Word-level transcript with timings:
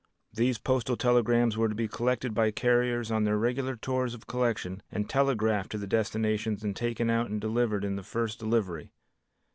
These 0.33 0.57
postal 0.57 0.97
telegrams 0.97 1.57
were 1.57 1.69
to 1.69 1.75
be 1.75 1.87
collected 1.87 2.33
by 2.33 2.49
carriers 2.49 3.11
on 3.11 3.23
their 3.23 3.37
regular 3.37 3.75
tours 3.75 4.15
of 4.15 4.25
collection 4.25 4.81
and 4.91 5.07
telegraphed 5.07 5.71
to 5.73 5.77
the 5.77 5.85
destinations 5.85 6.63
and 6.63 6.75
taken 6.75 7.11
out 7.11 7.29
and 7.29 7.39
delivered 7.39 7.85
in 7.85 7.97
the 7.97 8.01
first 8.03 8.39
delivery. 8.39 8.93